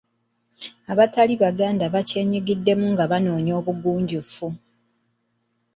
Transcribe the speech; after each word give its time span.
Abatali 0.91 1.33
Baganda 1.43 1.85
bakyenyigiddemu 1.93 2.85
nga 2.93 3.03
banoonya 3.11 3.53
obugunjufu. 3.59 4.47